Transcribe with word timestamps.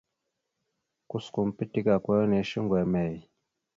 Kuskom 1.09 1.47
pitike 1.57 1.91
ako 1.97 2.09
hinne 2.17 2.39
shuŋgo 2.49 2.75
emey? 2.83 3.15